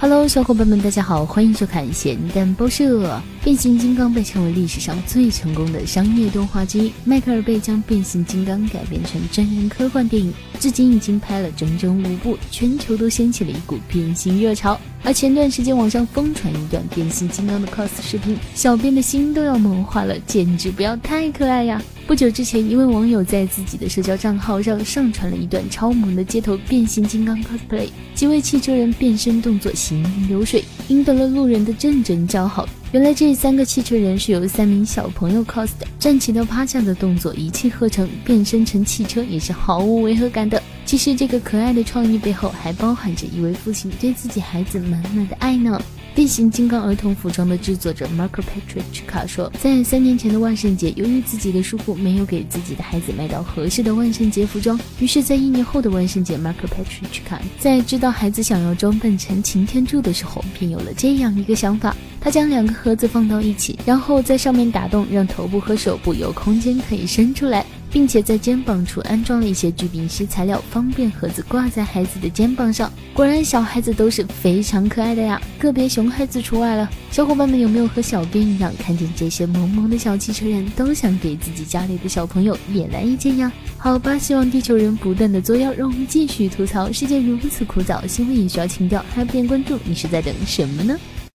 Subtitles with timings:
[0.00, 3.20] Hello，小伙伴们，大家好，欢迎收看咸蛋报社。
[3.48, 10.30] 变形金刚被称为历史上最成功的商业动画之一，迈克尔贝将变形金刚改编成真人科幻电影，
[10.60, 14.78] 至今已经拍了整整五部，全球都掀起了一股变形热潮。
[15.02, 21.82] 而前段时间网上疯传一段变形金刚的 cos 视频，小编的心都要萌化了，简直不要太可爱呀！
[22.06, 32.68] 不久之前，一位网友在自己的社交账号上上传了一段超萌的街头变形金刚 cosplay，几位汽车人变身动作行云流水，赢得了路人的阵阵叫好。
[32.90, 40.62] 原来这三个汽车人是由三名小朋友 cos 的，站起到趴下的动作一气呵成，变身成汽车也是毫无违和感的。
[40.86, 45.78] 其实这个可爱的创意背后，还包含着一位父亲对自己孩子满满的爱呢。
[46.18, 57.20] 变形金刚儿童服装的制作者 Mark Petrich 说，在三年前的万圣节，由于自己的疏忽，没有给自己的孩子买到合适的万圣节服装，于是，在一年后的万圣节，Mark Petrich
[57.60, 67.64] 在知道孩子想要装扮成擎天柱的时候，便有了这样一个想法：他将两个盒子放到一起，然后在上面打洞，让头部和手部有空间可以伸出来。
[67.90, 72.92] 并且在肩膀处安装了一些聚丙烯材料，方便盒子挂在孩子的肩膀上。
[73.14, 76.88] 果然，小孩子都是非常可爱的呀，个别熊孩子除外了。
[77.10, 83.50] 小伙伴们有没有和小编一样，看见这些萌萌的小汽车人都想给自己家里的小朋友也来一件呀？
[83.76, 90.96] 好吧，希望地球人不断的作妖，让我们继续吐槽世界如此枯燥，新闻也需要情调，还不点关注，你是在等什么呢？